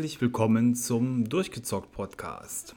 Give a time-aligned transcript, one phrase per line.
[0.00, 2.74] Herzlich willkommen zum Durchgezockt Podcast.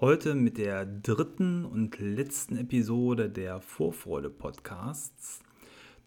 [0.00, 5.44] Heute mit der dritten und letzten Episode der Vorfreude Podcasts.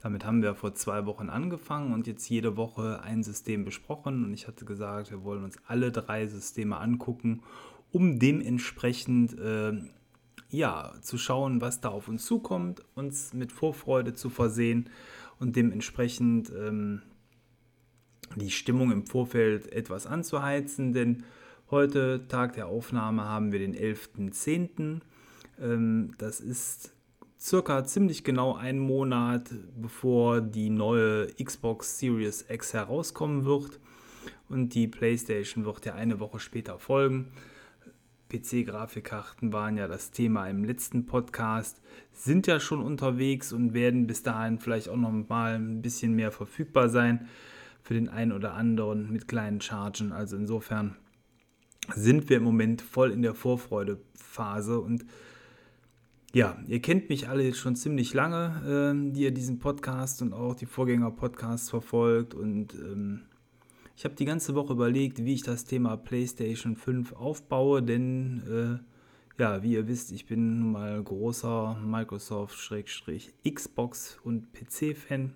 [0.02, 4.26] Damit haben wir vor zwei Wochen angefangen und jetzt jede Woche ein System besprochen.
[4.26, 7.42] Und ich hatte gesagt, wir wollen uns alle drei Systeme angucken,
[7.94, 9.72] um dementsprechend äh,
[10.50, 14.90] ja, zu schauen, was da auf uns zukommt, uns mit Vorfreude zu versehen
[15.40, 17.02] und dementsprechend ähm,
[18.36, 21.24] die Stimmung im Vorfeld etwas anzuheizen, denn
[21.70, 25.02] heute, Tag der Aufnahme, haben wir den 11.10.
[25.62, 26.94] Ähm, das ist
[27.40, 33.80] circa ziemlich genau einen Monat, bevor die neue Xbox Series X herauskommen wird.
[34.50, 37.32] Und die PlayStation wird ja eine Woche später folgen.
[38.30, 44.24] PC-Grafikkarten waren ja das Thema im letzten Podcast, sind ja schon unterwegs und werden bis
[44.24, 47.28] dahin vielleicht auch noch mal ein bisschen mehr verfügbar sein
[47.84, 50.12] für den einen oder anderen mit kleinen Chargen.
[50.12, 50.96] Also insofern
[51.94, 55.06] sind wir im Moment voll in der Vorfreudephase und
[56.34, 60.34] ja, ihr kennt mich alle jetzt schon ziemlich lange, äh, die ihr diesen Podcast und
[60.34, 63.22] auch die Vorgänger-Podcasts verfolgt und ähm,
[63.96, 68.80] ich habe die ganze Woche überlegt, wie ich das Thema PlayStation 5 aufbaue, denn äh,
[69.42, 75.36] ja, wie ihr wisst, ich bin nun mal großer Microsoft-Xbox und PC-Fan.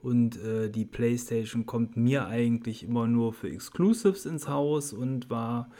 [0.00, 5.70] Und äh, die PlayStation kommt mir eigentlich immer nur für Exclusives ins Haus und war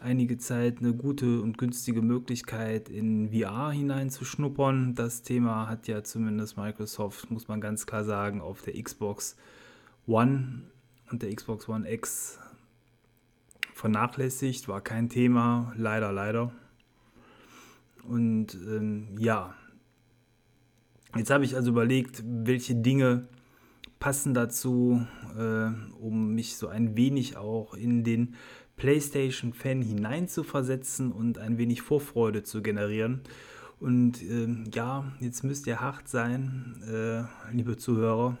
[0.00, 4.94] einige Zeit eine gute und günstige Möglichkeit, in VR hineinzuschnuppern.
[4.94, 9.36] Das Thema hat ja zumindest Microsoft, muss man ganz klar sagen, auf der Xbox
[10.06, 10.62] One
[11.10, 12.38] und der Xbox One X
[13.74, 16.52] vernachlässigt, war kein Thema, leider, leider.
[18.04, 19.54] Und ähm, ja,
[21.16, 23.28] jetzt habe ich also überlegt, welche Dinge
[24.00, 25.06] passen dazu,
[25.38, 28.34] äh, um mich so ein wenig auch in den
[28.76, 33.20] PlayStation-Fan hineinzuversetzen und ein wenig Vorfreude zu generieren.
[33.78, 38.38] Und äh, ja, jetzt müsst ihr hart sein, äh, liebe Zuhörer.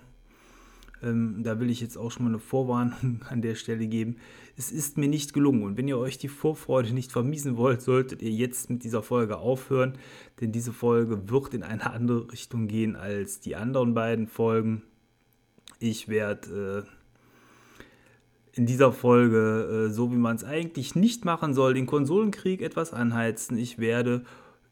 [1.02, 4.16] Ähm, da will ich jetzt auch schon mal eine Vorwarnung an der Stelle geben.
[4.56, 5.62] Es ist mir nicht gelungen.
[5.62, 9.38] Und wenn ihr euch die Vorfreude nicht vermiesen wollt, solltet ihr jetzt mit dieser Folge
[9.38, 9.94] aufhören.
[10.40, 14.82] Denn diese Folge wird in eine andere Richtung gehen als die anderen beiden Folgen.
[15.80, 21.74] Ich werde äh, in dieser Folge, äh, so wie man es eigentlich nicht machen soll,
[21.74, 23.56] den Konsolenkrieg etwas anheizen.
[23.56, 24.24] Ich werde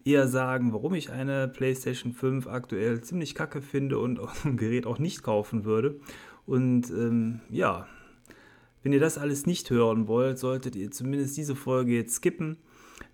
[0.04, 4.98] eher sagen, warum ich eine PlayStation 5 aktuell ziemlich kacke finde und ein Gerät auch
[4.98, 5.98] nicht kaufen würde.
[6.44, 7.86] Und ähm, ja,
[8.82, 12.58] wenn ihr das alles nicht hören wollt, solltet ihr zumindest diese Folge jetzt skippen.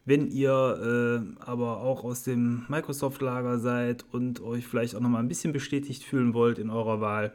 [0.06, 5.18] Wenn ihr äh, aber auch aus dem Microsoft-Lager seid und euch vielleicht auch noch mal
[5.18, 7.32] ein bisschen bestätigt fühlen wollt in eurer Wahl,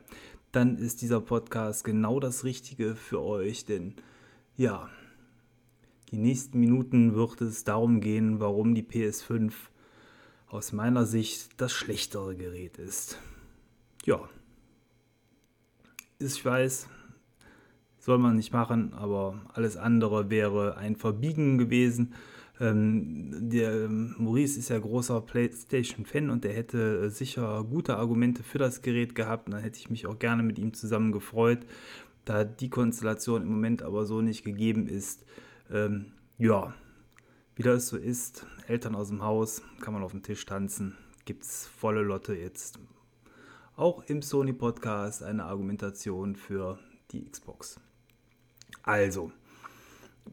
[0.51, 3.95] dann ist dieser Podcast genau das Richtige für euch, denn
[4.55, 4.89] ja,
[6.11, 9.51] die nächsten Minuten wird es darum gehen, warum die PS5
[10.47, 13.19] aus meiner Sicht das schlechtere Gerät ist.
[14.05, 14.27] Ja,
[16.17, 16.87] ich weiß,
[17.99, 22.13] soll man nicht machen, aber alles andere wäre ein Verbiegen gewesen.
[22.59, 28.44] Ähm, der ähm, Maurice ist ja großer PlayStation-Fan und der hätte äh, sicher gute Argumente
[28.44, 29.47] für das Gerät gehabt.
[29.47, 31.59] Und dann hätte ich mich auch gerne mit ihm zusammen gefreut.
[32.25, 35.25] Da die Konstellation im Moment aber so nicht gegeben ist,
[35.72, 36.74] ähm, ja,
[37.56, 40.96] wie das so ist, Eltern aus dem Haus, kann man auf dem Tisch tanzen,
[41.26, 42.80] gibt es volle Lotte jetzt.
[43.76, 46.80] Auch im Sony-Podcast eine Argumentation für
[47.12, 47.80] die Xbox.
[48.84, 49.31] Also,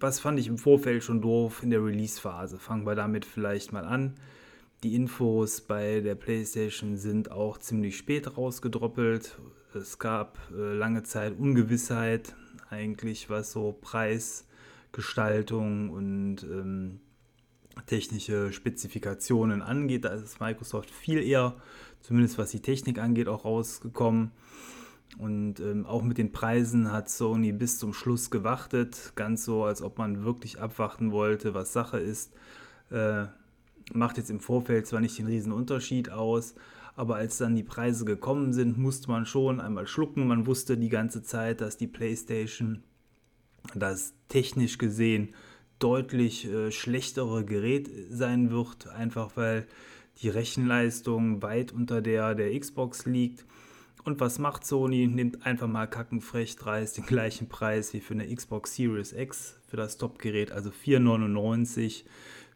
[0.01, 2.59] was fand ich im Vorfeld schon doof in der Release-Phase?
[2.59, 4.15] Fangen wir damit vielleicht mal an.
[4.83, 9.39] Die Infos bei der PlayStation sind auch ziemlich spät rausgedroppelt.
[9.75, 12.35] Es gab äh, lange Zeit Ungewissheit,
[12.71, 17.01] eigentlich was so Preisgestaltung und ähm,
[17.87, 20.05] technische Spezifikationen angeht.
[20.05, 21.55] Da ist Microsoft viel eher,
[22.01, 24.33] zumindest was die Technik angeht, auch rausgekommen.
[25.19, 29.81] Und ähm, auch mit den Preisen hat Sony bis zum Schluss gewartet, ganz so, als
[29.81, 32.33] ob man wirklich abwarten wollte, was Sache ist.
[32.91, 33.27] Äh,
[33.93, 36.55] macht jetzt im Vorfeld zwar nicht den riesen Unterschied aus,
[36.97, 40.27] aber als dann die Preise gekommen sind, musste man schon einmal schlucken.
[40.27, 42.83] Man wusste die ganze Zeit, dass die PlayStation
[43.75, 45.35] das technisch gesehen
[45.79, 49.67] deutlich äh, schlechtere Gerät sein wird, einfach weil
[50.23, 53.45] die Rechenleistung weit unter der der Xbox liegt
[54.07, 55.09] und was macht Sony?
[55.09, 59.77] Nimmt einfach mal kackenfrech dreist den gleichen Preis wie für eine Xbox Series X für
[59.77, 62.05] das Top-Gerät, also 4,99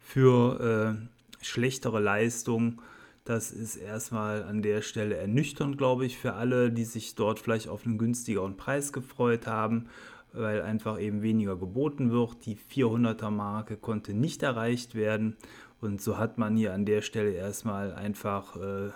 [0.00, 2.81] für äh, schlechtere Leistung.
[3.25, 7.69] Das ist erstmal an der Stelle ernüchternd, glaube ich, für alle, die sich dort vielleicht
[7.69, 9.87] auf einen günstigeren Preis gefreut haben.
[10.32, 12.47] weil einfach eben weniger geboten wird.
[12.47, 15.37] Die 400er Marke konnte nicht erreicht werden
[15.81, 18.91] und so hat man hier an der Stelle erstmal einfach äh,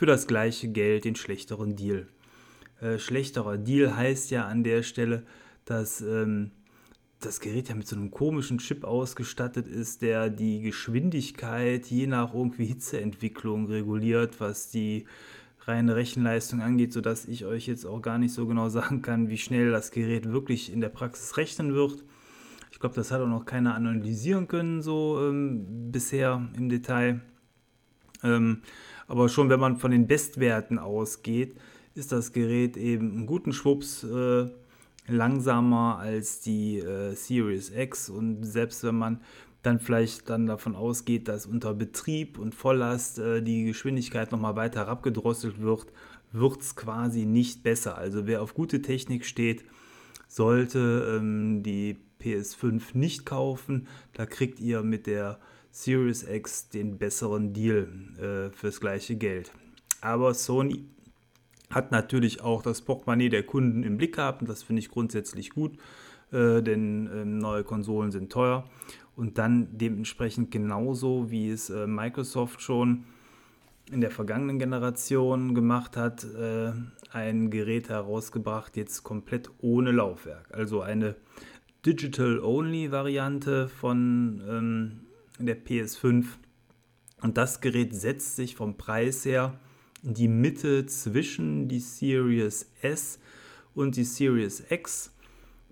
[0.00, 2.06] für das gleiche Geld den schlechteren Deal.
[2.80, 5.24] Äh, schlechterer Deal heißt ja an der Stelle,
[5.66, 6.52] dass ähm,
[7.20, 12.32] das Gerät ja mit so einem komischen Chip ausgestattet ist, der die Geschwindigkeit je nach
[12.32, 15.04] irgendwie Hitzeentwicklung reguliert, was die
[15.66, 19.36] reine Rechenleistung angeht, sodass ich euch jetzt auch gar nicht so genau sagen kann, wie
[19.36, 22.04] schnell das Gerät wirklich in der Praxis rechnen wird.
[22.72, 27.20] Ich glaube, das hat auch noch keiner analysieren können, so ähm, bisher im Detail.
[28.22, 28.62] Ähm,
[29.10, 31.56] aber schon wenn man von den Bestwerten ausgeht,
[31.96, 34.46] ist das Gerät eben einen guten Schwupps äh,
[35.08, 38.08] langsamer als die äh, Series X.
[38.08, 39.20] Und selbst wenn man
[39.62, 44.86] dann vielleicht dann davon ausgeht, dass unter Betrieb und Volllast äh, die Geschwindigkeit nochmal weiter
[44.86, 45.86] abgedrosselt wird,
[46.30, 47.98] wird es quasi nicht besser.
[47.98, 49.64] Also wer auf gute Technik steht,
[50.28, 53.88] sollte ähm, die PS5 nicht kaufen.
[54.12, 57.88] Da kriegt ihr mit der Series X den besseren Deal
[58.18, 59.52] äh, fürs gleiche Geld.
[60.00, 60.84] Aber Sony
[61.70, 65.50] hat natürlich auch das Portemonnaie der Kunden im Blick gehabt und das finde ich grundsätzlich
[65.50, 65.76] gut,
[66.32, 68.68] äh, denn äh, neue Konsolen sind teuer
[69.16, 73.04] und dann dementsprechend genauso wie es äh, Microsoft schon
[73.92, 76.72] in der vergangenen Generation gemacht hat, äh,
[77.12, 80.48] ein Gerät herausgebracht, jetzt komplett ohne Laufwerk.
[80.52, 81.16] Also eine
[81.84, 85.00] Digital-Only-Variante von ähm,
[85.46, 86.26] der PS5.
[87.22, 89.58] Und das Gerät setzt sich vom Preis her
[90.02, 93.18] in die Mitte zwischen die Series S
[93.74, 95.12] und die Series X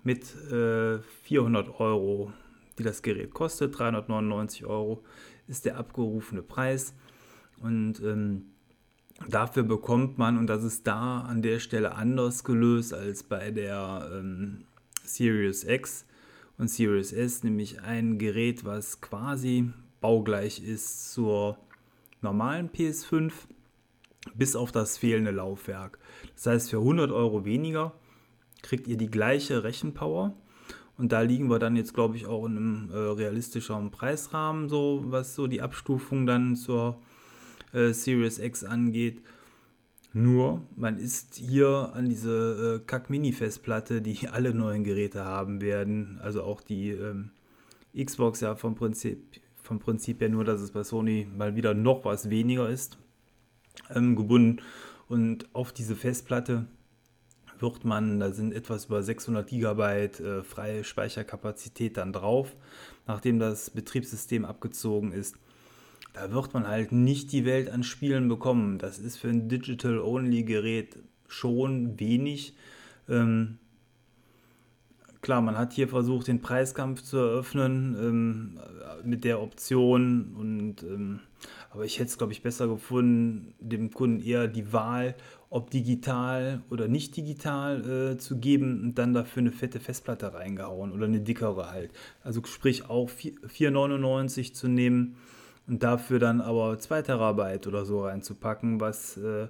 [0.03, 2.31] mit äh, 400 Euro,
[2.77, 3.77] die das Gerät kostet.
[3.77, 5.03] 399 Euro
[5.47, 6.93] ist der abgerufene Preis.
[7.61, 8.45] Und ähm,
[9.27, 14.09] dafür bekommt man, und das ist da an der Stelle anders gelöst als bei der
[14.13, 14.65] ähm,
[15.03, 16.05] Series X
[16.59, 19.71] und Series S, nämlich ein Gerät, was quasi
[20.01, 21.57] baugleich ist zur
[22.21, 23.31] normalen PS5,
[24.35, 25.97] bis auf das fehlende Laufwerk.
[26.35, 27.93] Das heißt, für 100 Euro weniger
[28.61, 30.35] kriegt ihr die gleiche Rechenpower.
[30.97, 35.05] Und da liegen wir dann jetzt, glaube ich, auch in einem äh, realistischeren Preisrahmen, so
[35.05, 37.01] was so die Abstufung dann zur
[37.71, 39.21] äh, Series X angeht.
[40.11, 46.43] Nur, man ist hier an diese äh, Kack-Mini-Festplatte, die alle neuen Geräte haben werden, also
[46.43, 47.31] auch die ähm,
[47.95, 52.05] Xbox ja vom Prinzip, vom Prinzip her nur, dass es bei Sony mal wieder noch
[52.05, 52.97] was weniger ist,
[53.93, 54.61] ähm, gebunden.
[55.07, 56.65] Und auf diese Festplatte
[57.59, 62.55] wird man, da sind etwas über 600 GB äh, freie Speicherkapazität dann drauf,
[63.05, 65.35] nachdem das Betriebssystem abgezogen ist
[66.13, 68.77] da wird man halt nicht die Welt an Spielen bekommen.
[68.77, 70.97] Das ist für ein Digital-Only-Gerät
[71.27, 72.53] schon wenig.
[73.07, 73.57] Ähm,
[75.21, 78.59] klar, man hat hier versucht, den Preiskampf zu eröffnen ähm,
[79.03, 81.19] mit der Option und ähm,
[81.71, 85.15] aber ich hätte es, glaube ich, besser gefunden, dem Kunden eher die Wahl,
[85.49, 90.91] ob digital oder nicht digital äh, zu geben und dann dafür eine fette Festplatte reingehauen
[90.91, 91.91] oder eine dickere halt.
[92.23, 95.15] Also sprich auch 4,99 zu nehmen
[95.69, 99.47] und dafür dann aber 2 Terabyte oder so reinzupacken, was äh,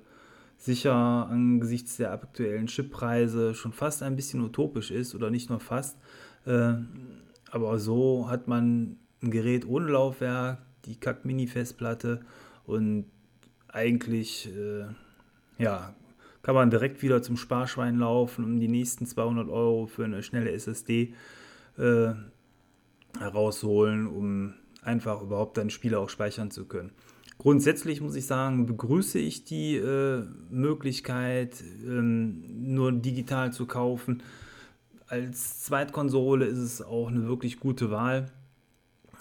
[0.58, 5.98] sicher angesichts der aktuellen Chippreise schon fast ein bisschen utopisch ist oder nicht nur fast.
[6.46, 6.74] Äh,
[7.52, 12.20] aber so hat man ein Gerät ohne Laufwerk, die Kack-Mini-Festplatte
[12.66, 13.06] und
[13.70, 14.86] eigentlich äh,
[15.58, 15.96] ja,
[16.42, 20.52] kann man direkt wieder zum Sparschwein laufen, um die nächsten 200 Euro für eine schnelle
[20.52, 21.14] SSD
[21.78, 22.12] äh,
[23.18, 26.92] herausholen, um einfach überhaupt deine Spiele auch speichern zu können.
[27.38, 32.44] Grundsätzlich muss ich sagen, begrüße ich die äh, Möglichkeit, ähm,
[32.76, 34.24] nur digital zu kaufen.
[35.08, 38.30] Als Zweitkonsole ist es auch eine wirklich gute Wahl.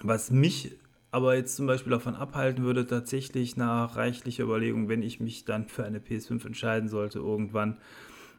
[0.02, 0.76] Was mich
[1.10, 5.68] aber jetzt zum Beispiel davon abhalten würde, tatsächlich nach reichlicher Überlegung, wenn ich mich dann
[5.68, 7.78] für eine PS5 entscheiden sollte, irgendwann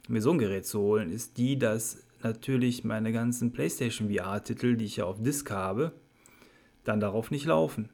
[0.07, 4.85] mir so ein Gerät zu holen, ist die, dass natürlich meine ganzen PlayStation VR-Titel, die
[4.85, 5.93] ich ja auf Disk habe,
[6.83, 7.89] dann darauf nicht laufen.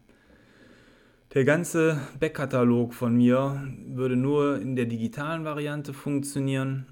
[1.33, 6.85] Der ganze Backkatalog von mir würde nur in der digitalen Variante funktionieren.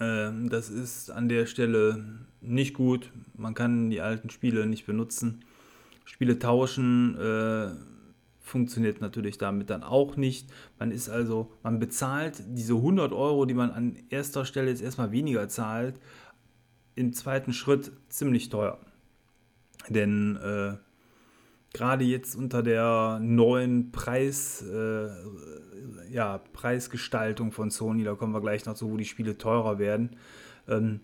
[0.00, 2.04] Ähm, das ist an der Stelle
[2.40, 3.12] nicht gut.
[3.36, 5.44] Man kann die alten Spiele nicht benutzen.
[6.04, 7.72] Spiele tauschen äh,
[8.48, 10.50] funktioniert natürlich damit dann auch nicht.
[10.78, 15.12] Man ist also, man bezahlt diese 100 Euro, die man an erster Stelle jetzt erstmal
[15.12, 16.00] weniger zahlt,
[16.94, 18.80] im zweiten Schritt ziemlich teuer.
[19.88, 20.76] Denn äh,
[21.72, 25.08] gerade jetzt unter der neuen Preis, äh,
[26.10, 30.16] ja, Preisgestaltung von Sony, da kommen wir gleich noch zu, wo die Spiele teurer werden,
[30.68, 31.00] ähm,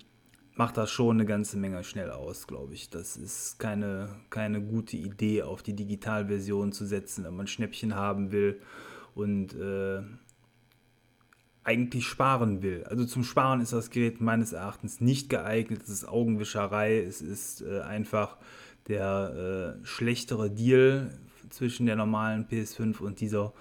[0.55, 2.91] macht das schon eine ganze Menge schnell aus, glaube ich.
[2.91, 8.31] Das ist keine, keine gute Idee, auf die Digitalversion zu setzen, wenn man Schnäppchen haben
[8.31, 8.61] will
[9.15, 10.03] und äh,
[11.65, 12.85] eigentlich sparen will.
[12.85, 15.83] Also zum Sparen ist das Gerät meines Erachtens nicht geeignet.
[15.83, 16.99] Es ist Augenwischerei.
[16.99, 18.37] Es ist äh, einfach
[18.89, 21.11] der äh, schlechtere Deal
[21.51, 23.53] zwischen der normalen PS5 und dieser.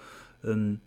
[0.44, 0.80] Ähm,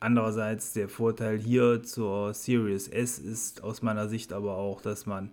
[0.00, 5.30] andererseits der Vorteil hier zur Series S ist aus meiner Sicht aber auch, dass man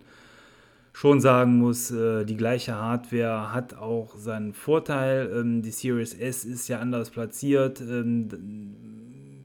[0.92, 5.30] schon sagen muss, äh, die gleiche Hardware hat auch seinen Vorteil.
[5.34, 7.80] Ähm, die Series S ist ja anders platziert.
[7.80, 8.28] Ähm,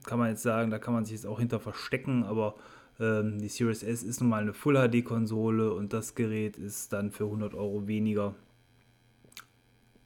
[0.04, 2.54] kann man jetzt sagen, da kann man sich jetzt auch hinter verstecken, aber
[2.98, 6.92] ähm, die Series S ist nun mal eine Full HD Konsole und das Gerät ist
[6.92, 8.34] dann für 100 Euro weniger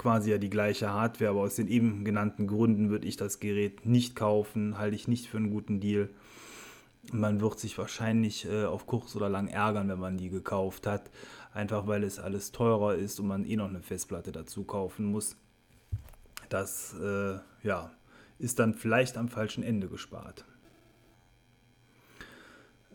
[0.02, 3.86] quasi ja die gleiche Hardware, aber aus den eben genannten Gründen würde ich das Gerät
[3.86, 6.10] nicht kaufen, halte ich nicht für einen guten Deal.
[7.12, 11.08] Man wird sich wahrscheinlich äh, auf kurz oder lang ärgern, wenn man die gekauft hat,
[11.54, 15.36] einfach weil es alles teurer ist und man eh noch eine Festplatte dazu kaufen muss.
[16.48, 17.92] Das, äh, ja,
[18.40, 20.44] ist dann vielleicht am falschen Ende gespart.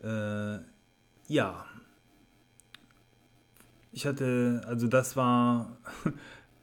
[0.02, 0.58] Äh,
[1.26, 1.64] ja.
[3.92, 5.78] Ich hatte, also das war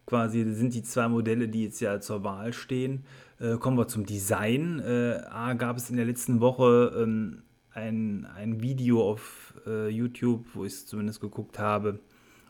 [0.05, 3.05] quasi, sind die zwei Modelle, die jetzt ja zur Wahl stehen.
[3.39, 4.79] Äh, kommen wir zum Design.
[4.79, 10.45] Äh, A, gab es in der letzten Woche ähm, ein, ein Video auf äh, YouTube,
[10.53, 11.99] wo ich es zumindest geguckt habe,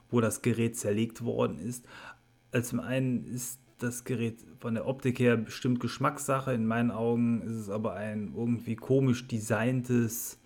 [0.09, 1.85] wo das Gerät zerlegt worden ist.
[2.51, 6.53] Also zum einen ist das Gerät von der Optik her bestimmt Geschmackssache.
[6.53, 10.39] In meinen Augen ist es aber ein irgendwie komisch designtes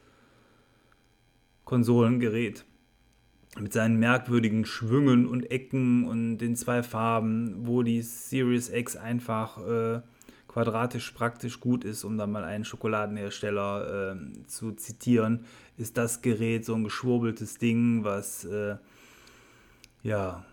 [1.66, 2.66] Konsolengerät
[3.58, 9.58] mit seinen merkwürdigen Schwüngen und Ecken und den zwei Farben, wo die Series X einfach
[9.66, 10.02] äh,
[10.48, 15.46] quadratisch praktisch gut ist, um dann mal einen Schokoladenhersteller äh, zu zitieren,
[15.78, 18.76] ist das Gerät so ein geschwurbeltes Ding, was äh,
[20.04, 20.44] ja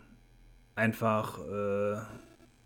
[0.75, 1.97] einfach äh,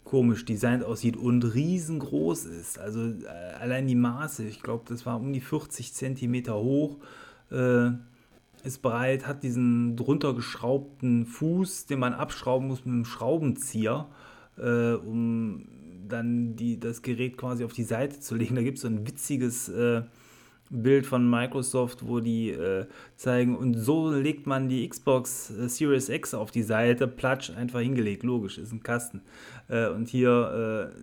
[0.04, 2.78] komisch designt aussieht und riesengroß ist.
[2.78, 3.26] Also äh,
[3.60, 6.98] allein die Maße, ich glaube, das war um die 40 cm hoch,
[7.50, 7.90] äh,
[8.60, 14.08] ist breit, hat diesen drunter geschraubten Fuß, den man abschrauben muss mit einem Schraubenzieher,
[14.58, 15.66] äh, um
[16.08, 18.54] dann die, das Gerät quasi auf die Seite zu legen.
[18.54, 20.02] Da gibt es so ein witziges äh,
[20.70, 22.86] Bild von Microsoft, wo die äh,
[23.16, 27.80] zeigen, und so legt man die Xbox äh, Series X auf die Seite, platsch, einfach
[27.80, 29.22] hingelegt, logisch, ist ein Kasten.
[29.68, 31.00] Äh, und hier äh,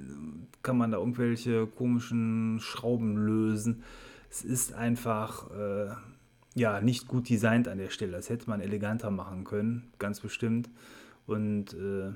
[0.63, 3.83] kann man da irgendwelche komischen Schrauben lösen.
[4.29, 5.49] Es ist einfach
[6.57, 8.13] ja, nicht gut designt an der Stelle.
[8.13, 10.69] Das hätte man eleganter machen können, ganz bestimmt.
[11.27, 12.11] Und äh,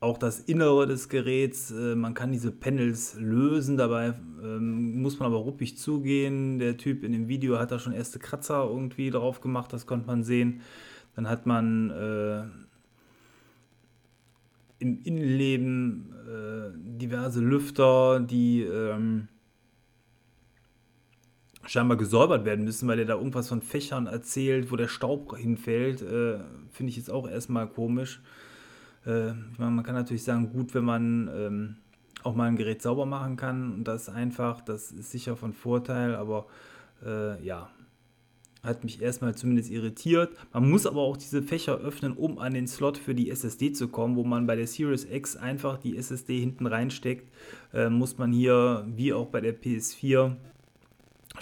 [0.00, 5.26] auch das Innere des Geräts, äh, man kann diese Panels lösen, dabei ähm, muss man
[5.26, 6.58] aber ruppig zugehen.
[6.58, 10.06] Der Typ in dem Video hat da schon erste Kratzer irgendwie drauf gemacht, das konnte
[10.06, 10.62] man sehen.
[11.14, 12.42] Dann hat man äh,
[14.78, 19.28] im Innenleben äh, diverse Lüfter, die ähm,
[21.66, 26.02] scheinbar gesäubert werden müssen, weil er da irgendwas von Fächern erzählt, wo der Staub hinfällt.
[26.02, 26.38] Äh,
[26.70, 28.20] Finde ich jetzt auch erstmal komisch.
[29.06, 31.76] Äh, meine, man kann natürlich sagen, gut, wenn man ähm,
[32.22, 36.14] auch mal ein Gerät sauber machen kann und das einfach, das ist sicher von Vorteil,
[36.14, 36.46] aber
[37.04, 37.70] äh, ja,
[38.62, 40.36] hat mich erstmal zumindest irritiert.
[40.52, 43.88] Man muss aber auch diese Fächer öffnen, um an den Slot für die SSD zu
[43.88, 47.32] kommen, wo man bei der Series X einfach die SSD hinten reinsteckt,
[47.72, 50.36] äh, muss man hier, wie auch bei der PS4,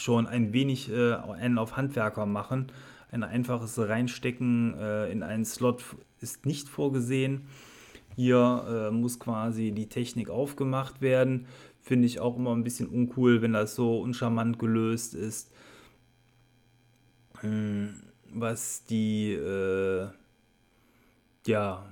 [0.01, 2.73] schon ein wenig äh, einen auf Handwerker machen.
[3.11, 5.83] Ein einfaches Reinstecken äh, in einen Slot
[6.21, 7.47] ist nicht vorgesehen.
[8.15, 11.47] Hier äh, muss quasi die Technik aufgemacht werden.
[11.81, 15.53] Finde ich auch immer ein bisschen uncool, wenn das so uncharmant gelöst ist.
[17.41, 17.95] Hm,
[18.31, 20.09] was die äh,
[21.47, 21.87] ja,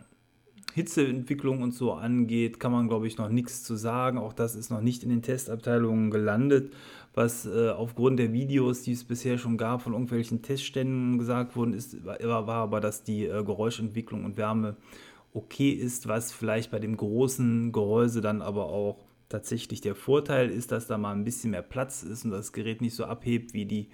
[0.74, 4.18] Hitzeentwicklung und so angeht, kann man, glaube ich, noch nichts zu sagen.
[4.18, 6.74] Auch das ist noch nicht in den Testabteilungen gelandet
[7.16, 11.72] was äh, aufgrund der Videos, die es bisher schon gab, von irgendwelchen Testständen gesagt worden
[11.72, 14.76] ist, war, war aber, dass die äh, Geräuschentwicklung und Wärme
[15.32, 18.98] okay ist, was vielleicht bei dem großen Gehäuse dann aber auch
[19.30, 22.82] tatsächlich der Vorteil ist, dass da mal ein bisschen mehr Platz ist und das Gerät
[22.82, 23.88] nicht so abhebt wie die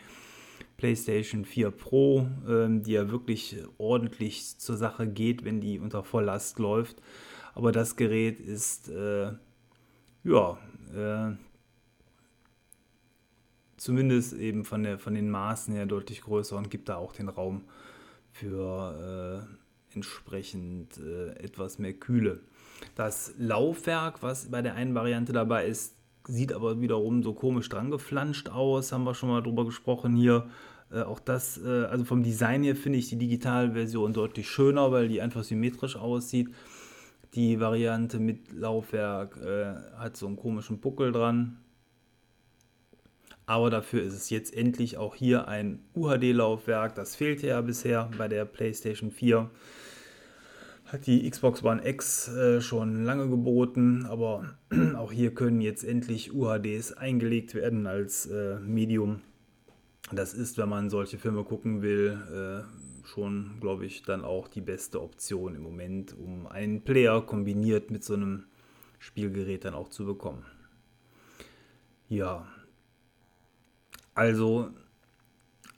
[0.76, 6.58] PlayStation 4 Pro, ähm, die ja wirklich ordentlich zur Sache geht, wenn die unter Volllast
[6.58, 7.00] läuft.
[7.54, 9.30] Aber das Gerät ist äh,
[10.24, 10.58] ja
[10.92, 11.36] äh,
[13.82, 17.28] zumindest eben von, der, von den Maßen her deutlich größer und gibt da auch den
[17.28, 17.64] Raum
[18.30, 19.48] für
[19.90, 22.40] äh, entsprechend äh, etwas mehr Kühle.
[22.94, 25.96] Das Laufwerk, was bei der einen Variante dabei ist,
[26.28, 30.46] sieht aber wiederum so komisch dran geflanscht aus, haben wir schon mal drüber gesprochen hier.
[30.92, 35.08] Äh, auch das, äh, also vom Design her finde ich die Digitalversion deutlich schöner, weil
[35.08, 36.54] die einfach symmetrisch aussieht.
[37.34, 41.58] Die Variante mit Laufwerk äh, hat so einen komischen Buckel dran.
[43.46, 46.94] Aber dafür ist es jetzt endlich auch hier ein UHD-Laufwerk.
[46.94, 49.50] Das fehlte ja bisher bei der PlayStation 4.
[50.86, 54.56] Hat die Xbox One X äh, schon lange geboten, aber
[54.96, 59.22] auch hier können jetzt endlich UHDs eingelegt werden als äh, Medium.
[60.12, 64.60] Das ist, wenn man solche Filme gucken will, äh, schon, glaube ich, dann auch die
[64.60, 68.44] beste Option im Moment, um einen Player kombiniert mit so einem
[68.98, 70.44] Spielgerät dann auch zu bekommen.
[72.08, 72.46] Ja,
[74.14, 74.70] also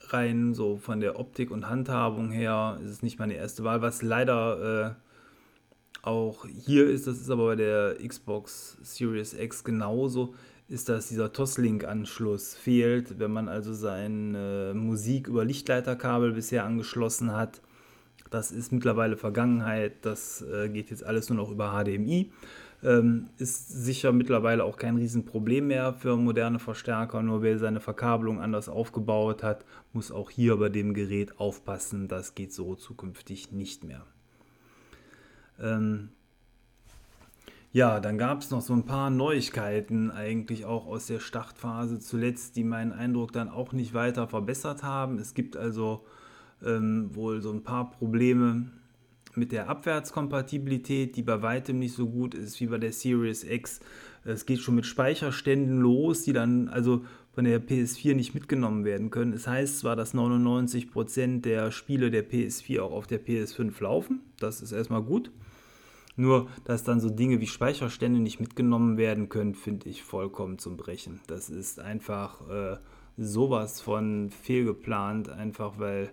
[0.09, 4.01] rein so von der Optik und Handhabung her ist es nicht meine erste Wahl, was
[4.01, 10.35] leider äh, auch hier ist, das ist aber bei der Xbox Series X genauso,
[10.67, 13.19] ist, dass dieser Toslink-Anschluss fehlt.
[13.19, 17.61] Wenn man also seine Musik über Lichtleiterkabel bisher angeschlossen hat,
[18.29, 22.31] das ist mittlerweile Vergangenheit, das äh, geht jetzt alles nur noch über HDMI.
[22.83, 28.39] Ähm, ist sicher mittlerweile auch kein Riesenproblem mehr für moderne Verstärker, nur wer seine Verkabelung
[28.39, 33.83] anders aufgebaut hat, muss auch hier bei dem Gerät aufpassen, das geht so zukünftig nicht
[33.83, 34.05] mehr.
[35.59, 36.09] Ähm,
[37.71, 42.55] ja, dann gab es noch so ein paar Neuigkeiten eigentlich auch aus der Startphase zuletzt,
[42.55, 45.17] die meinen Eindruck dann auch nicht weiter verbessert haben.
[45.17, 46.05] Es gibt also
[46.63, 48.67] ähm, wohl so ein paar Probleme
[49.37, 53.79] mit der Abwärtskompatibilität, die bei weitem nicht so gut ist wie bei der Series X.
[54.23, 59.11] Es geht schon mit Speicherständen los, die dann also von der PS4 nicht mitgenommen werden
[59.11, 59.33] können.
[59.33, 64.21] Es heißt zwar, dass 99% der Spiele der PS4 auch auf der PS5 laufen.
[64.39, 65.31] Das ist erstmal gut.
[66.15, 70.77] Nur, dass dann so Dinge wie Speicherstände nicht mitgenommen werden können, finde ich vollkommen zum
[70.77, 71.19] Brechen.
[71.27, 72.77] Das ist einfach äh,
[73.17, 76.11] sowas von fehlgeplant, einfach weil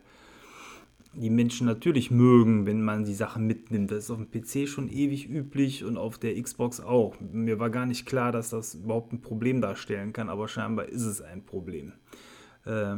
[1.14, 3.90] die Menschen natürlich mögen, wenn man die Sachen mitnimmt.
[3.90, 7.16] Das ist auf dem PC schon ewig üblich und auf der Xbox auch.
[7.20, 11.04] Mir war gar nicht klar, dass das überhaupt ein Problem darstellen kann, aber scheinbar ist
[11.04, 11.92] es ein Problem.
[12.64, 12.96] Äh,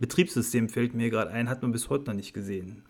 [0.00, 2.82] Betriebssystem fällt mir gerade ein, hat man bis heute noch nicht gesehen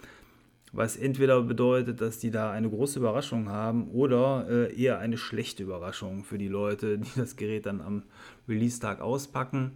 [0.75, 5.63] was entweder bedeutet, dass die da eine große Überraschung haben oder äh, eher eine schlechte
[5.63, 8.03] Überraschung für die Leute, die das Gerät dann am
[8.49, 9.73] Release-Tag auspacken.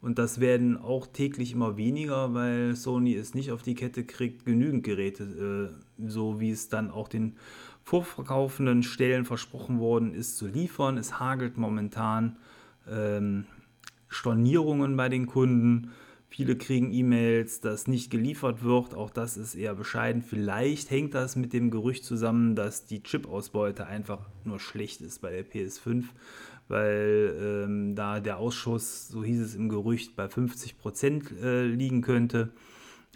[0.00, 4.44] Und das werden auch täglich immer weniger, weil Sony es nicht auf die Kette kriegt,
[4.44, 7.36] genügend Geräte, äh, so wie es dann auch den
[7.82, 10.98] vorverkaufenden Stellen versprochen worden ist, zu liefern.
[10.98, 12.36] Es hagelt momentan
[12.88, 13.46] ähm,
[14.08, 15.90] Stornierungen bei den Kunden
[16.30, 18.94] Viele kriegen E-Mails, dass nicht geliefert wird.
[18.94, 20.22] Auch das ist eher bescheiden.
[20.22, 25.30] Vielleicht hängt das mit dem Gerücht zusammen, dass die Chip-Ausbeute einfach nur schlecht ist bei
[25.30, 26.04] der PS5,
[26.68, 32.02] weil ähm, da der Ausschuss, so hieß es im Gerücht, bei 50 Prozent äh, liegen
[32.02, 32.50] könnte.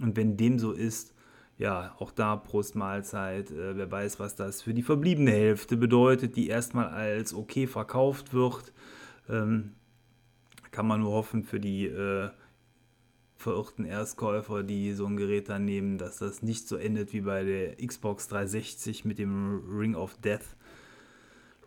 [0.00, 1.14] Und wenn dem so ist,
[1.58, 3.50] ja, auch da Prost Mahlzeit.
[3.50, 8.34] Äh, wer weiß, was das für die verbliebene Hälfte bedeutet, die erstmal als okay verkauft
[8.34, 8.72] wird.
[9.28, 9.74] Ähm,
[10.70, 12.30] kann man nur hoffen für die äh,
[13.36, 17.44] verirrten Erstkäufer, die so ein Gerät dann nehmen, dass das nicht so endet wie bei
[17.44, 20.56] der Xbox 360 mit dem Ring of Death,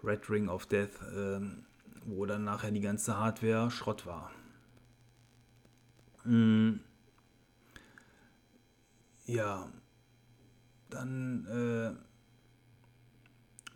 [0.04, 1.40] Red Ring of Death, äh,
[2.06, 4.32] wo dann nachher die ganze Hardware Schrott war.
[6.24, 6.80] Mm.
[9.26, 9.68] Ja,
[10.90, 11.92] dann, äh,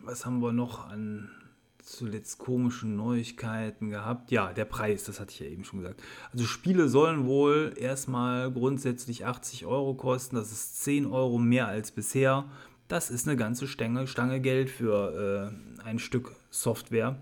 [0.00, 1.28] was haben wir noch an
[1.82, 4.30] zuletzt komische Neuigkeiten gehabt.
[4.30, 6.02] Ja, der Preis, das hatte ich ja eben schon gesagt.
[6.32, 10.36] Also Spiele sollen wohl erstmal grundsätzlich 80 Euro kosten.
[10.36, 12.44] Das ist 10 Euro mehr als bisher.
[12.86, 17.20] Das ist eine ganze Stange, Stange Geld für äh, ein Stück Software.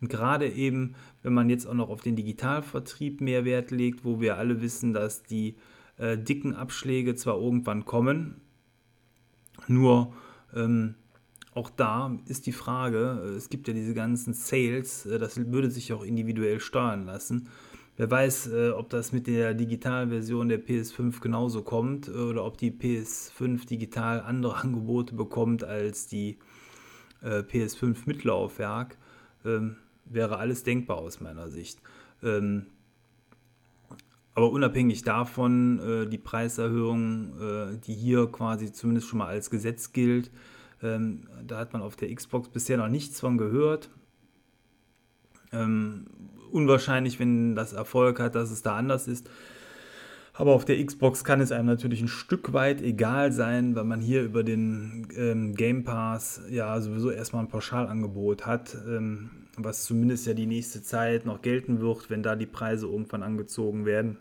[0.00, 4.20] Und gerade eben, wenn man jetzt auch noch auf den Digitalvertrieb mehr Wert legt, wo
[4.20, 5.56] wir alle wissen, dass die
[5.96, 8.40] äh, dicken Abschläge zwar irgendwann kommen,
[9.68, 10.12] nur
[10.54, 10.94] ähm,
[11.56, 15.70] auch da ist die Frage, äh, es gibt ja diese ganzen Sales, äh, das würde
[15.70, 17.48] sich auch individuell steuern lassen.
[17.96, 22.70] Wer weiß, äh, ob das mit der Digitalversion der PS5 genauso kommt oder ob die
[22.70, 26.38] PS5 digital andere Angebote bekommt als die
[27.22, 28.98] PS5 mit Laufwerk.
[30.06, 31.80] Wäre alles denkbar aus meiner Sicht.
[32.22, 32.66] Ähm,
[34.34, 40.30] aber unabhängig davon, die Preiserhöhung, die hier quasi zumindest schon mal als Gesetz gilt,
[40.82, 43.90] ähm, da hat man auf der Xbox bisher noch nichts von gehört.
[45.52, 46.06] Ähm,
[46.50, 49.30] unwahrscheinlich, wenn das Erfolg hat, dass es da anders ist.
[50.34, 54.00] Aber auf der Xbox kann es einem natürlich ein Stück weit egal sein, weil man
[54.00, 60.26] hier über den ähm, Game Pass ja sowieso erstmal ein Pauschalangebot hat, ähm, was zumindest
[60.26, 64.18] ja die nächste Zeit noch gelten wird, wenn da die Preise irgendwann angezogen werden.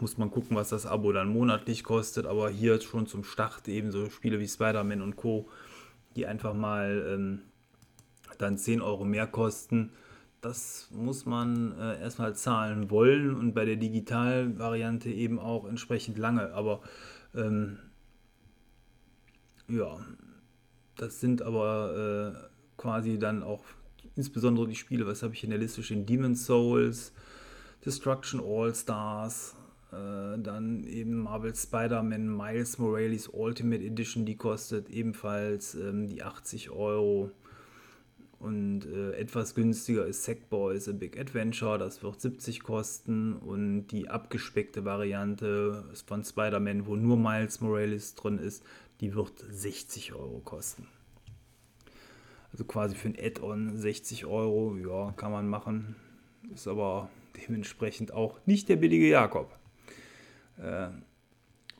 [0.00, 2.26] Muss man gucken, was das Abo dann monatlich kostet.
[2.26, 5.48] Aber hier schon zum Start eben so Spiele wie Spider-Man und Co.,
[6.16, 7.42] die einfach mal ähm,
[8.38, 9.92] dann 10 Euro mehr kosten.
[10.40, 16.52] Das muss man äh, erstmal zahlen wollen und bei der Digitalvariante eben auch entsprechend lange.
[16.52, 16.80] Aber
[17.34, 17.78] ähm,
[19.68, 19.98] ja,
[20.96, 23.64] das sind aber äh, quasi dann auch
[24.16, 26.06] insbesondere die Spiele, was habe ich in der Liste stehen?
[26.06, 27.12] Demon's Souls,
[27.84, 29.54] Destruction All Stars,
[29.92, 36.70] äh, dann eben Marvel Spider-Man Miles Morales Ultimate Edition, die kostet ebenfalls ähm, die 80
[36.70, 37.30] Euro.
[38.38, 43.34] Und äh, etwas günstiger ist Sackboys A Big Adventure, das wird 70 kosten.
[43.34, 48.62] Und die abgespeckte Variante von Spider-Man, wo nur Miles Morales drin ist,
[49.00, 50.86] die wird 60 Euro kosten.
[52.52, 55.96] Also quasi für ein Add-on 60 Euro, ja, kann man machen.
[56.54, 59.58] Ist aber dementsprechend auch nicht der billige Jakob.
[60.58, 60.88] Äh,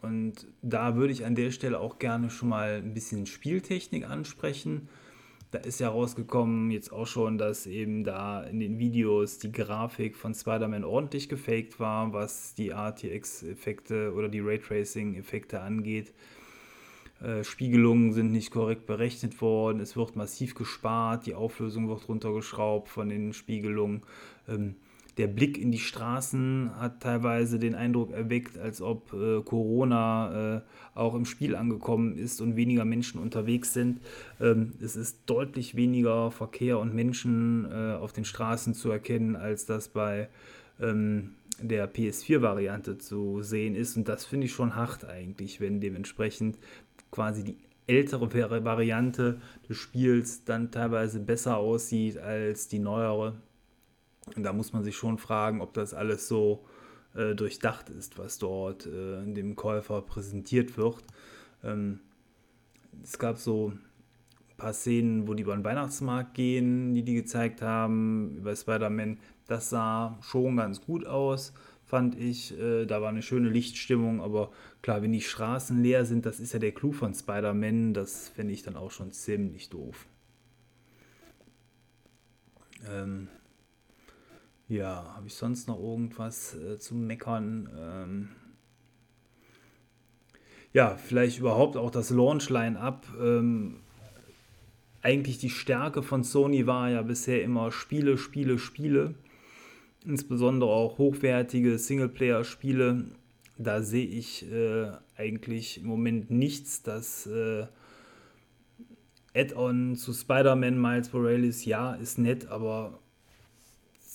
[0.02, 4.88] und da würde ich an der Stelle auch gerne schon mal ein bisschen Spieltechnik ansprechen.
[5.52, 10.16] Da ist ja rausgekommen jetzt auch schon, dass eben da in den Videos die Grafik
[10.16, 16.12] von Spider-Man ordentlich gefaked war, was die RTX-Effekte oder die Raytracing-Effekte angeht.
[17.20, 22.88] Äh, Spiegelungen sind nicht korrekt berechnet worden, es wird massiv gespart, die Auflösung wird runtergeschraubt
[22.88, 24.02] von den Spiegelungen.
[24.48, 24.76] Ähm,
[25.16, 30.60] der Blick in die Straßen hat teilweise den Eindruck erweckt, als ob äh, Corona äh,
[30.94, 34.00] auch im Spiel angekommen ist und weniger Menschen unterwegs sind.
[34.40, 39.64] Ähm, es ist deutlich weniger Verkehr und Menschen äh, auf den Straßen zu erkennen, als
[39.64, 40.28] das bei
[40.80, 41.30] ähm,
[41.62, 43.96] der PS4-Variante zu sehen ist.
[43.96, 46.58] Und das finde ich schon hart eigentlich, wenn dementsprechend
[47.16, 48.30] quasi die ältere
[48.64, 53.36] Variante des Spiels dann teilweise besser aussieht als die neuere.
[54.36, 56.66] Und da muss man sich schon fragen, ob das alles so
[57.14, 61.04] äh, durchdacht ist, was dort äh, dem Käufer präsentiert wird.
[61.64, 62.00] Ähm,
[63.02, 67.62] es gab so ein paar Szenen, wo die über den Weihnachtsmarkt gehen, die die gezeigt
[67.62, 69.20] haben, über Spider-Man.
[69.46, 71.54] Das sah schon ganz gut aus
[71.86, 72.58] fand ich.
[72.58, 74.50] Äh, da war eine schöne Lichtstimmung, aber
[74.82, 78.52] klar, wenn die Straßen leer sind, das ist ja der Clou von Spider-Man, das finde
[78.52, 80.06] ich dann auch schon ziemlich doof.
[82.90, 83.28] Ähm,
[84.68, 87.70] ja, habe ich sonst noch irgendwas äh, zu meckern?
[87.78, 88.28] Ähm,
[90.72, 93.06] ja, vielleicht überhaupt auch das Launch-Line-Up.
[93.20, 93.80] Ähm,
[95.02, 99.14] eigentlich die Stärke von Sony war ja bisher immer Spiele, Spiele, Spiele
[100.06, 103.06] insbesondere auch hochwertige Singleplayer-Spiele,
[103.58, 106.82] da sehe ich äh, eigentlich im Moment nichts.
[106.82, 107.66] Das äh,
[109.34, 113.00] Add-on zu Spider-Man Miles Morales, ja, ist nett, aber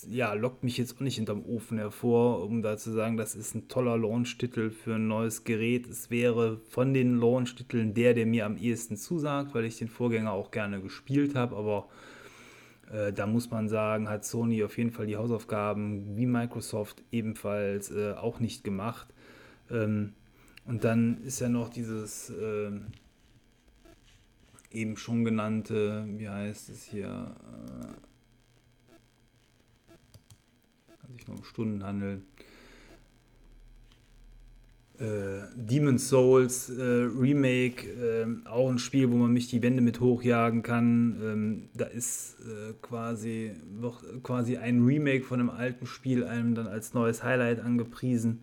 [0.08, 3.54] ja, lockt mich jetzt auch nicht hinterm Ofen hervor, um da zu sagen, das ist
[3.54, 5.86] ein toller Launch-Titel für ein neues Gerät.
[5.86, 10.32] Es wäre von den Launch-Titeln der, der mir am ehesten zusagt, weil ich den Vorgänger
[10.32, 11.88] auch gerne gespielt habe, aber
[13.14, 18.12] da muss man sagen, hat Sony auf jeden Fall die Hausaufgaben wie Microsoft ebenfalls äh,
[18.12, 19.08] auch nicht gemacht.
[19.70, 20.12] Ähm,
[20.66, 22.70] und dann ist ja noch dieses äh,
[24.70, 27.86] eben schon genannte, wie heißt es hier, äh,
[31.00, 32.24] kann sich noch um Stunden handeln,
[34.98, 40.00] äh, Demon's Souls äh, Remake, äh, auch ein Spiel, wo man mich die Wände mit
[40.00, 41.20] hochjagen kann.
[41.22, 46.66] Ähm, da ist äh, quasi, wird quasi ein Remake von einem alten Spiel einem dann
[46.66, 48.42] als neues Highlight angepriesen.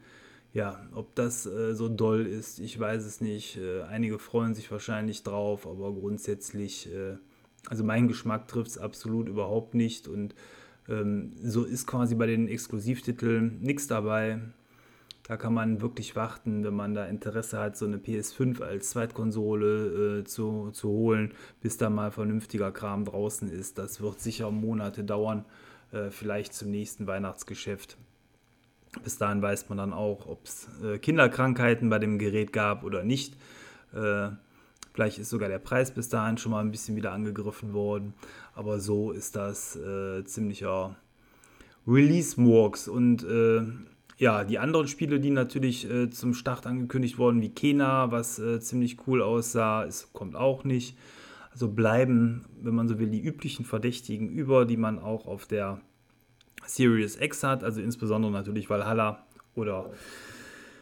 [0.51, 3.57] Ja, ob das äh, so doll ist, ich weiß es nicht.
[3.57, 6.89] Äh, einige freuen sich wahrscheinlich drauf, aber grundsätzlich,
[7.67, 10.33] also mein Geschmack trifft es absolut überhaupt nicht und
[10.89, 14.39] ähm, so ist quasi bei den Exklusivtiteln nichts dabei.
[15.29, 20.21] Da kann man wirklich warten, wenn man da Interesse hat, so eine PS5 als Zweitkonsole
[20.21, 23.77] äh, zu, zu holen, bis da mal vernünftiger Kram draußen ist.
[23.77, 25.45] Das wird sicher Monate dauern,
[25.91, 27.95] äh, vielleicht zum nächsten Weihnachtsgeschäft.
[29.03, 33.03] Bis dahin weiß man dann auch, ob es äh, Kinderkrankheiten bei dem Gerät gab oder
[33.03, 33.35] nicht.
[33.93, 34.29] Äh,
[34.95, 38.15] vielleicht ist sogar der Preis bis dahin schon mal ein bisschen wieder angegriffen worden.
[38.55, 40.95] Aber so ist das äh, ziemlicher
[41.85, 42.87] Release-Murks.
[42.87, 43.61] Und äh,
[44.19, 48.59] ja, die anderen Spiele, die natürlich äh, zum Start angekündigt wurden, wie Kena, was äh,
[48.59, 50.97] ziemlich cool aussah, es kommt auch nicht.
[51.51, 55.79] Also bleiben, wenn man so will, die üblichen Verdächtigen über, die man auch auf der
[56.65, 59.89] Series X hat, also insbesondere natürlich Valhalla oder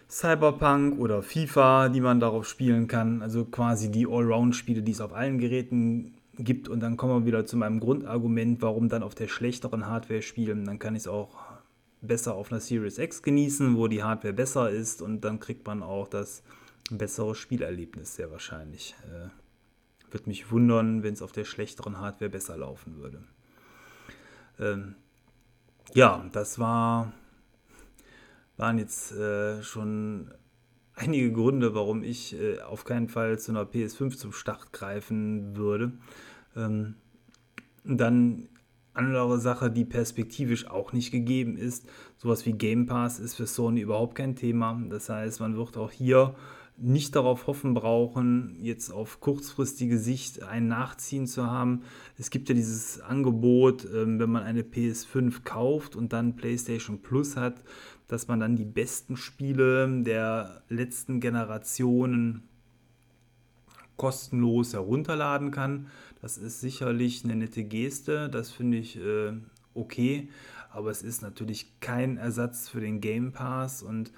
[0.10, 3.22] Cyberpunk oder FIFA, die man darauf spielen kann.
[3.22, 6.70] Also quasi die Allround-Spiele, die es auf allen Geräten gibt.
[6.70, 10.66] Und dann kommen wir wieder zu meinem Grundargument, warum dann auf der schlechteren Hardware spielen.
[10.66, 11.47] Dann kann ich es auch
[12.02, 15.84] besser auf einer Series X genießen, wo die Hardware besser ist und dann kriegt man
[15.84, 16.44] auch das
[16.90, 18.96] bessere Spielerlebnis sehr wahrscheinlich.
[19.06, 19.30] Äh,
[20.12, 23.24] würde mich wundern, wenn es auf der schlechteren Hardware besser laufen würde.
[24.60, 24.96] Ähm,
[25.94, 27.14] ja, das war,
[28.56, 30.32] waren jetzt äh, schon
[30.96, 35.92] einige Gründe, warum ich äh, auf keinen Fall zu einer PS5 zum Start greifen würde.
[36.56, 36.96] Ähm,
[37.84, 38.50] dann
[38.98, 41.88] andere Sache, die perspektivisch auch nicht gegeben ist.
[42.18, 44.82] Sowas wie Game Pass ist für Sony überhaupt kein Thema.
[44.90, 46.36] Das heißt, man wird auch hier
[46.78, 51.82] nicht darauf hoffen brauchen, jetzt auf kurzfristige Sicht ein Nachziehen zu haben.
[52.20, 57.36] Es gibt ja dieses Angebot, ähm, wenn man eine PS5 kauft und dann PlayStation Plus
[57.36, 57.64] hat,
[58.08, 62.44] dass man dann die besten Spiele der letzten Generationen
[63.98, 65.88] kostenlos herunterladen kann.
[66.28, 69.32] Das ist sicherlich eine nette Geste, das finde ich äh,
[69.74, 70.28] okay,
[70.70, 74.12] aber es ist natürlich kein Ersatz für den Game Pass und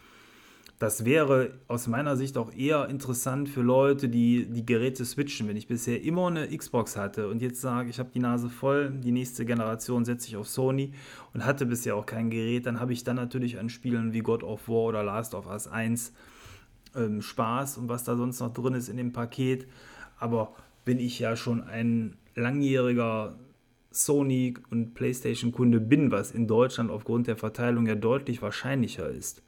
[0.80, 5.48] das wäre aus meiner Sicht auch eher interessant für Leute, die die Geräte switchen.
[5.48, 8.90] Wenn ich bisher immer eine Xbox hatte und jetzt sage, ich habe die Nase voll,
[8.90, 10.94] die nächste Generation setze ich auf Sony
[11.36, 14.42] und hatte bisher auch kein Gerät, dann habe ich dann natürlich an Spielen wie God
[14.42, 16.12] of War oder Last of Us 1
[16.96, 19.68] ähm, Spaß und was da sonst noch drin ist in dem Paket.
[20.18, 20.56] Aber
[20.90, 23.38] wenn ich ja schon ein langjähriger
[23.92, 29.44] Sony- und PlayStation-Kunde bin, was in Deutschland aufgrund der Verteilung ja deutlich wahrscheinlicher ist,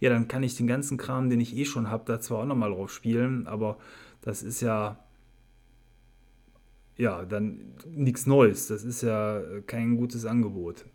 [0.00, 2.46] ja, dann kann ich den ganzen Kram, den ich eh schon habe, da zwar auch
[2.46, 3.76] nochmal drauf spielen, aber
[4.22, 4.98] das ist ja,
[6.96, 8.66] ja, dann nichts Neues.
[8.68, 10.86] Das ist ja kein gutes Angebot.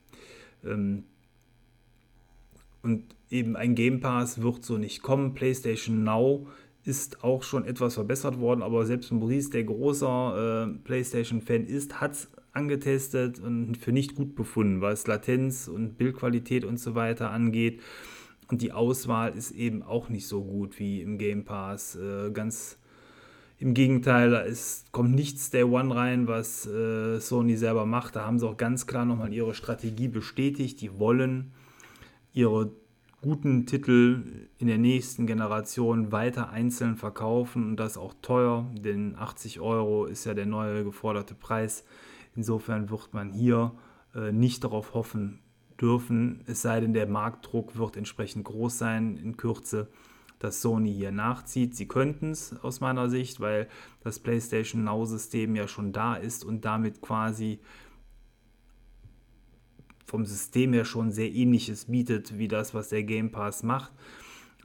[0.66, 1.04] Ähm,
[2.82, 5.36] und eben ein Game Pass wird so nicht kommen.
[5.36, 6.48] PlayStation Now
[6.88, 12.14] ist auch schon etwas verbessert worden, aber selbst Maurice, der großer äh, PlayStation-Fan ist, hat
[12.14, 17.82] es angetestet und für nicht gut befunden, was Latenz und Bildqualität und so weiter angeht.
[18.50, 21.98] Und die Auswahl ist eben auch nicht so gut wie im Game Pass.
[21.98, 22.78] Äh, ganz
[23.60, 28.16] im Gegenteil, da ist, kommt nichts Day One rein, was äh, Sony selber macht.
[28.16, 30.80] Da haben sie auch ganz klar nochmal ihre Strategie bestätigt.
[30.80, 31.52] Die wollen
[32.34, 32.72] ihre
[33.22, 39.60] guten Titel in der nächsten Generation weiter einzeln verkaufen und das auch teuer, denn 80
[39.60, 41.84] Euro ist ja der neue geforderte Preis.
[42.36, 43.74] Insofern wird man hier
[44.14, 45.40] äh, nicht darauf hoffen,
[45.82, 49.90] dürfen, es sei denn, der Marktdruck wird entsprechend groß sein in Kürze,
[50.40, 51.76] dass Sony hier nachzieht.
[51.76, 53.68] Sie könnten es aus meiner Sicht, weil
[54.04, 57.60] das PlayStation Now-System ja schon da ist und damit quasi
[60.08, 63.92] vom System her schon sehr ähnliches bietet wie das, was der Game Pass macht.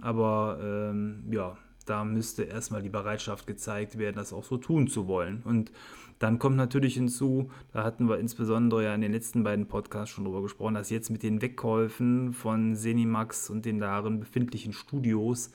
[0.01, 5.09] Aber ähm, ja, da müsste erstmal die Bereitschaft gezeigt werden, das auch so tun zu
[5.09, 5.43] wollen.
[5.45, 5.73] Und
[6.21, 10.25] dann kommt natürlich hinzu, da hatten wir insbesondere ja in den letzten beiden Podcasts schon
[10.25, 15.51] drüber gesprochen, dass jetzt mit den Wegkäufen von Zenimax und den darin befindlichen Studios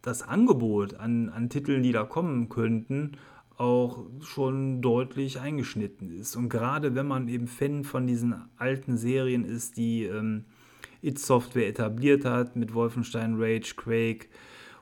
[0.00, 3.18] das Angebot an, an Titeln, die da kommen könnten,
[3.56, 6.36] auch schon deutlich eingeschnitten ist.
[6.36, 10.44] Und gerade wenn man eben Fan von diesen alten Serien ist, die ähm,
[11.02, 14.26] It Software etabliert hat, mit Wolfenstein, Rage, Quake,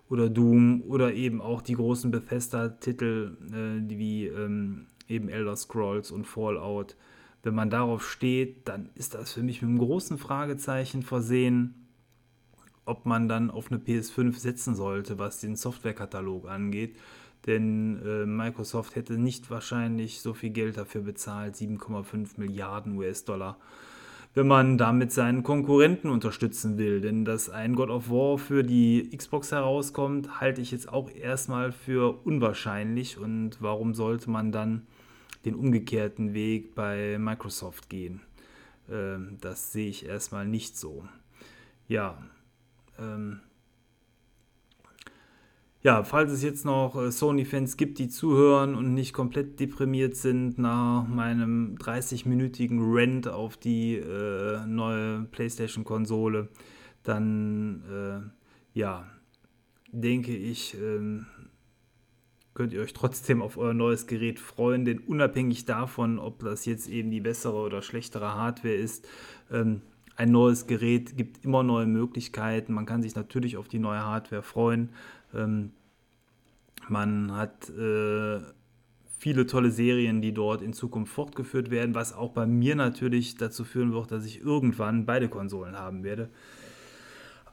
[0.09, 6.27] oder Doom oder eben auch die großen Bethesda-Titel äh, wie ähm, eben Elder Scrolls und
[6.27, 6.97] Fallout.
[7.43, 11.89] Wenn man darauf steht, dann ist das für mich mit einem großen Fragezeichen versehen,
[12.87, 16.97] ob man dann auf eine PS5 setzen sollte, was den Softwarekatalog angeht.
[17.47, 23.59] Denn äh, Microsoft hätte nicht wahrscheinlich so viel Geld dafür bezahlt, 7,5 Milliarden US-Dollar
[24.35, 27.01] wenn man damit seinen Konkurrenten unterstützen will.
[27.01, 31.73] Denn dass ein God of War für die Xbox herauskommt, halte ich jetzt auch erstmal
[31.73, 33.17] für unwahrscheinlich.
[33.17, 34.87] Und warum sollte man dann
[35.45, 38.21] den umgekehrten Weg bei Microsoft gehen?
[38.91, 41.05] Ähm, das sehe ich erstmal nicht so.
[41.87, 42.19] Ja,
[42.99, 43.41] ähm,
[45.85, 50.59] ja, falls es jetzt noch äh, Sony-Fans gibt, die zuhören und nicht komplett deprimiert sind
[50.59, 56.49] nach meinem 30-minütigen Rant auf die äh, neue PlayStation-Konsole,
[57.03, 57.83] dann
[58.75, 59.07] äh, ja,
[59.93, 61.27] denke ich, ähm,
[62.55, 66.89] könnt ihr euch trotzdem auf euer neues Gerät freuen, denn unabhängig davon, ob das jetzt
[66.89, 69.07] eben die bessere oder schlechtere Hardware ist,
[69.53, 69.83] ähm,
[70.17, 72.73] ein neues Gerät gibt immer neue Möglichkeiten.
[72.73, 74.91] Man kann sich natürlich auf die neue Hardware freuen.
[75.35, 75.73] Ähm,
[76.89, 78.41] man hat äh,
[79.19, 83.65] viele tolle Serien, die dort in Zukunft fortgeführt werden, was auch bei mir natürlich dazu
[83.65, 86.29] führen wird, dass ich irgendwann beide Konsolen haben werde.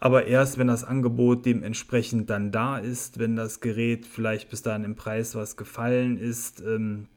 [0.01, 4.83] Aber erst, wenn das Angebot dementsprechend dann da ist, wenn das Gerät vielleicht bis dahin
[4.83, 6.59] im Preis was gefallen ist.
[6.61, 7.07] Ähm,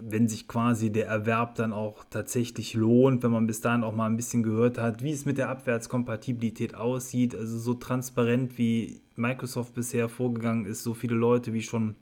[0.00, 4.06] wenn sich quasi der Erwerb dann auch tatsächlich lohnt, wenn man bis dahin auch mal
[4.06, 7.34] ein bisschen gehört hat, wie es mit der Abwärtskompatibilität aussieht.
[7.34, 11.96] Also so transparent wie Microsoft bisher vorgegangen ist, so viele Leute wie schon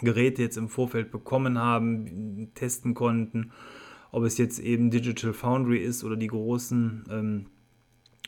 [0.00, 3.52] Geräte jetzt im Vorfeld bekommen haben, testen konnten,
[4.12, 7.46] ob es jetzt eben Digital Foundry ist oder die großen ähm,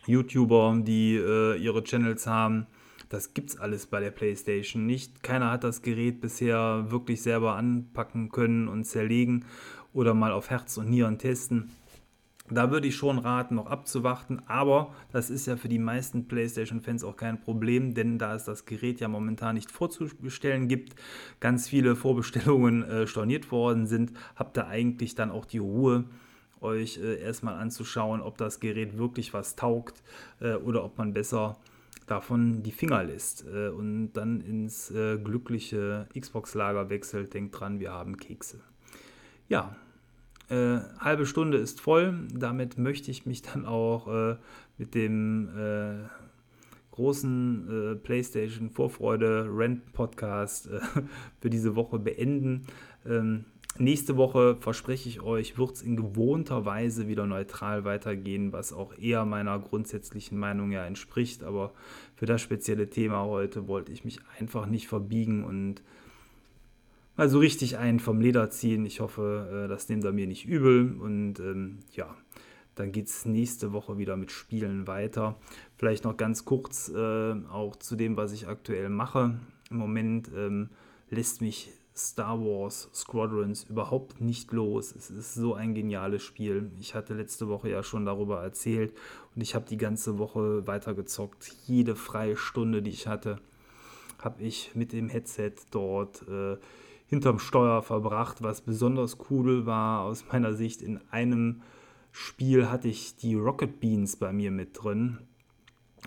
[0.06, 2.66] YouTuber, die äh, ihre Channels haben
[3.12, 5.22] das gibt es alles bei der PlayStation nicht.
[5.22, 9.44] Keiner hat das Gerät bisher wirklich selber anpacken können und zerlegen
[9.92, 11.70] oder mal auf Herz und Nieren testen.
[12.48, 17.04] Da würde ich schon raten, noch abzuwarten, aber das ist ja für die meisten PlayStation-Fans
[17.04, 20.94] auch kein Problem, denn da es das Gerät ja momentan nicht vorzubestellen gibt,
[21.38, 26.04] ganz viele Vorbestellungen äh, storniert worden sind, habt ihr eigentlich dann auch die Ruhe,
[26.62, 30.02] euch äh, erstmal anzuschauen, ob das Gerät wirklich was taugt
[30.40, 31.58] äh, oder ob man besser
[32.06, 37.34] davon die Finger lässt äh, und dann ins äh, glückliche Xbox-Lager wechselt.
[37.34, 38.60] Denkt dran, wir haben Kekse.
[39.48, 39.76] Ja,
[40.48, 42.26] äh, halbe Stunde ist voll.
[42.34, 44.36] Damit möchte ich mich dann auch äh,
[44.78, 46.08] mit dem äh,
[46.90, 50.68] großen äh, PlayStation Vorfreude Rent Podcast
[51.40, 52.66] für diese Woche beenden.
[53.06, 53.46] Ähm,
[53.78, 58.96] Nächste Woche verspreche ich euch, wird es in gewohnter Weise wieder neutral weitergehen, was auch
[58.98, 61.42] eher meiner grundsätzlichen Meinung ja entspricht.
[61.42, 61.72] Aber
[62.14, 65.82] für das spezielle Thema heute wollte ich mich einfach nicht verbiegen und
[67.16, 68.84] mal so richtig einen vom Leder ziehen.
[68.84, 70.94] Ich hoffe, äh, das nehmt ihr mir nicht übel.
[71.00, 72.14] Und ähm, ja,
[72.74, 75.36] dann geht es nächste Woche wieder mit Spielen weiter.
[75.78, 79.38] Vielleicht noch ganz kurz äh, auch zu dem, was ich aktuell mache.
[79.70, 80.68] Im Moment ähm,
[81.08, 84.94] lässt mich Star Wars Squadrons überhaupt nicht los.
[84.96, 86.70] Es ist so ein geniales Spiel.
[86.80, 88.94] Ich hatte letzte Woche ja schon darüber erzählt
[89.34, 91.52] und ich habe die ganze Woche weitergezockt.
[91.66, 93.38] Jede freie Stunde, die ich hatte,
[94.18, 96.56] habe ich mit dem Headset dort äh,
[97.06, 98.42] hinterm Steuer verbracht.
[98.42, 101.62] Was besonders cool war aus meiner Sicht, in einem
[102.10, 105.18] Spiel hatte ich die Rocket Beans bei mir mit drin.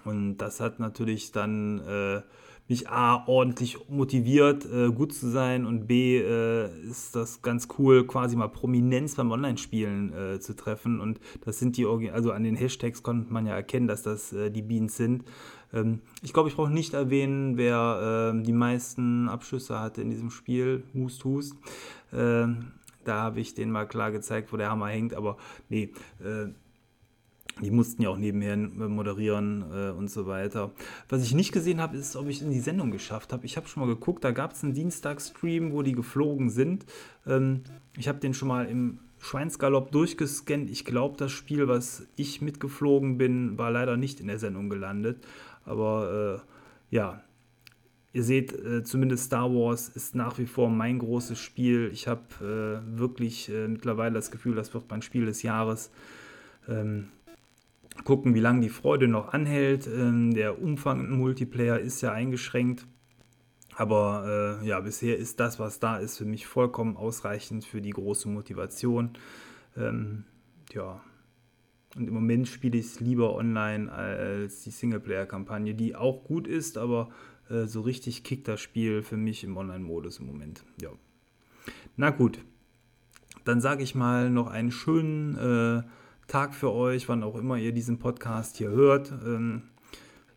[0.04, 2.22] Und das hat natürlich dann äh,
[2.68, 8.08] mich A, ordentlich motiviert, äh, gut zu sein und B, äh, ist das ganz cool,
[8.08, 11.00] quasi mal Prominenz beim Online-Spielen äh, zu treffen.
[11.00, 14.50] Und das sind die, also an den Hashtags konnte man ja erkennen, dass das äh,
[14.50, 15.24] die Beans sind.
[15.74, 20.32] Ähm, ich glaube, ich brauche nicht erwähnen, wer ähm, die meisten Abschüsse hatte in diesem
[20.32, 20.84] Spiel.
[20.96, 21.56] Hust, Hust.
[22.12, 22.72] Ähm,
[23.04, 25.38] da habe ich den mal klar gezeigt, wo der Hammer hängt, aber
[25.70, 26.48] nee, äh,
[27.62, 30.72] die mussten ja auch nebenher moderieren äh, und so weiter.
[31.08, 33.46] Was ich nicht gesehen habe, ist, ob ich in die Sendung geschafft habe.
[33.46, 36.86] Ich habe schon mal geguckt, da gab es einen Dienstagsstream, wo die geflogen sind.
[37.26, 37.62] Ähm,
[37.98, 40.70] ich habe den schon mal im Schweinsgalopp durchgescannt.
[40.70, 45.26] Ich glaube, das Spiel, was ich mitgeflogen bin, war leider nicht in der Sendung gelandet.
[45.64, 46.44] Aber
[46.92, 47.22] äh, ja,
[48.12, 51.90] ihr seht, äh, zumindest Star Wars ist nach wie vor mein großes Spiel.
[51.94, 55.90] Ich habe äh, wirklich äh, mittlerweile das Gefühl, das wird mein Spiel des Jahres.
[56.68, 57.08] Ähm,
[58.04, 59.88] gucken, wie lange die Freude noch anhält.
[59.88, 62.86] Ähm, der Umfang im Multiplayer ist ja eingeschränkt.
[63.76, 67.90] Aber äh, ja, bisher ist das, was da ist, für mich vollkommen ausreichend für die
[67.90, 69.12] große Motivation.
[69.76, 70.24] Ähm,
[70.74, 71.02] ja.
[71.96, 76.78] Und im Moment spiele ich es lieber online als die Singleplayer-Kampagne, die auch gut ist,
[76.78, 77.10] aber
[77.50, 80.64] äh, so richtig kickt das Spiel für mich im Online-Modus im Moment.
[80.82, 80.90] Ja.
[81.96, 82.40] Na gut,
[83.46, 85.84] dann sage ich mal noch einen schönen äh,
[86.28, 89.12] Tag für euch, wann auch immer ihr diesen Podcast hier hört.
[89.26, 89.64] Ähm,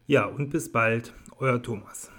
[0.06, 2.10] ja, und bis bald, euer Thomas.